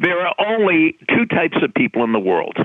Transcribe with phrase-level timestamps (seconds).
[0.00, 2.56] There are only two types of people in the world.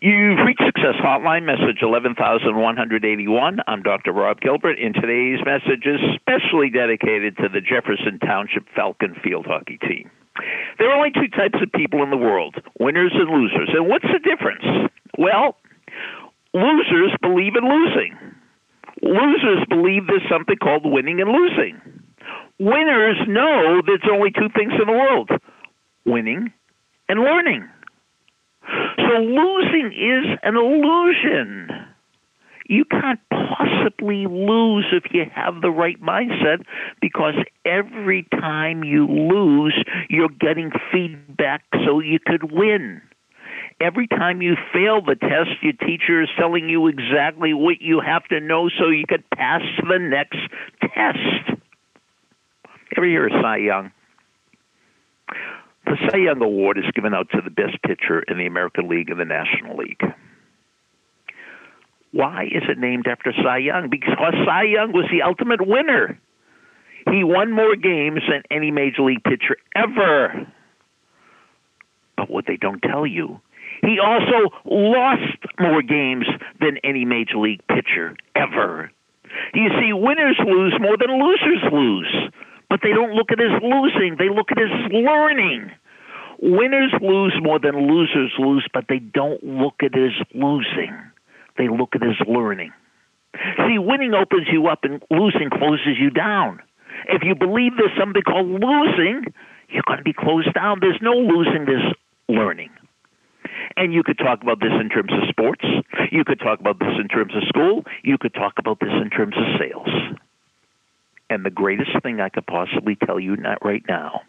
[0.00, 3.60] You've reached Success Hotline, message 11181.
[3.66, 4.12] I'm Dr.
[4.12, 9.78] Rob Gilbert, and today's message is specially dedicated to the Jefferson Township Falcon field hockey
[9.86, 10.10] team.
[10.78, 13.68] There are only two types of people in the world winners and losers.
[13.76, 14.64] And what's the difference?
[15.18, 15.56] Well,
[16.54, 18.16] losers believe in losing.
[19.02, 21.80] Losers believe there's something called winning and losing.
[22.58, 25.28] Winners know there's only two things in the world
[26.06, 26.52] winning
[27.08, 27.68] and learning.
[28.98, 31.68] So losing is an illusion.
[32.68, 36.64] You can't possibly lose if you have the right mindset
[37.00, 37.34] because
[37.64, 43.02] every time you lose, you're getting feedback so you could win.
[43.80, 48.24] Every time you fail the test, your teacher is telling you exactly what you have
[48.28, 50.38] to know so you could pass the next
[50.80, 51.60] test.
[52.96, 53.92] Every year, Cy Young?
[55.86, 59.08] The Cy Young Award is given out to the best pitcher in the American League
[59.08, 60.02] and the National League.
[62.10, 63.88] Why is it named after Cy Young?
[63.88, 66.18] Because Cy Young was the ultimate winner.
[67.10, 70.46] He won more games than any major league pitcher ever.
[72.16, 73.40] But what they don't tell you,
[73.82, 76.26] he also lost more games
[76.60, 78.90] than any major league pitcher ever.
[79.54, 82.32] You see, winners lose more than losers lose
[82.68, 84.16] but they don't look at it as losing.
[84.18, 85.70] They look at it as learning.
[86.40, 90.92] Winners lose more than losers lose, but they don't look at it as losing.
[91.56, 92.72] They look at it as learning.
[93.66, 96.60] See, winning opens you up and losing closes you down.
[97.08, 99.32] If you believe there's something called losing,
[99.68, 100.78] you're going to be closed down.
[100.80, 101.94] There's no losing, there's
[102.28, 102.70] learning.
[103.76, 105.64] And you could talk about this in terms of sports.
[106.10, 107.84] You could talk about this in terms of school.
[108.02, 110.16] You could talk about this in terms of sales.
[111.28, 114.22] And the greatest thing I could possibly tell you not right now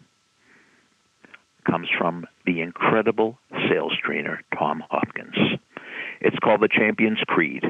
[1.68, 3.38] comes from the incredible
[3.70, 5.36] sales trainer, Tom Hopkins.
[6.20, 7.62] It's called the Champion's Creed.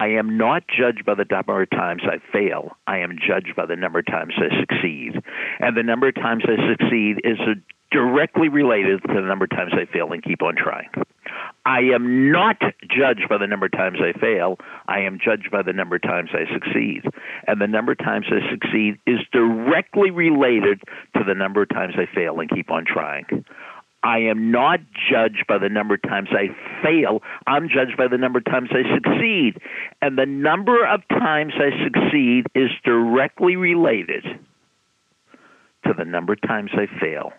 [0.00, 2.76] I am not judged by the number of times I fail.
[2.86, 5.22] I am judged by the number of times I succeed.
[5.60, 7.38] And the number of times I succeed is
[7.90, 10.88] directly related to the number of times I fail and keep on trying.
[11.68, 12.56] I am not
[12.88, 14.56] judged by the number of times I fail.
[14.88, 17.02] I am judged by the number of times I succeed.
[17.46, 20.80] And the number of times I succeed is directly related
[21.14, 23.44] to the number of times I fail and keep on trying.
[24.02, 24.80] I am not
[25.10, 27.22] judged by the number of times I fail.
[27.46, 29.60] I'm judged by the number of times I succeed.
[30.00, 34.24] And the number of times I succeed is directly related
[35.84, 37.34] to the number of times I fail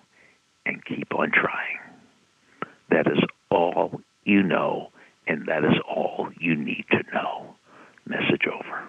[0.67, 1.79] and keep on trying.
[2.91, 4.91] That is all you know,
[5.27, 7.55] and that is all you need to know.
[8.05, 8.83] Message over.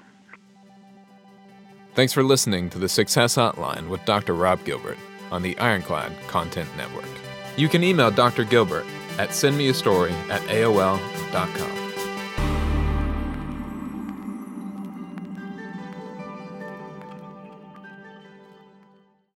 [1.94, 4.34] Thanks for listening to the Success Hotline with Dr.
[4.34, 4.98] Rob Gilbert
[5.30, 7.08] on the Ironclad Content Network.
[7.56, 8.44] You can email Dr.
[8.44, 8.86] Gilbert
[9.18, 11.79] at sendmeastory at AOL.com.